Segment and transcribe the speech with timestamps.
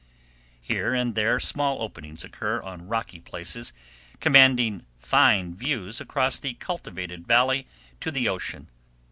[0.59, 3.71] Here and there small openings occur on rocky places,
[4.19, 7.67] commanding fine views across the cultivated valley
[7.99, 8.67] to the ocean.